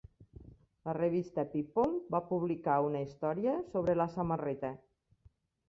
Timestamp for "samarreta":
4.17-4.77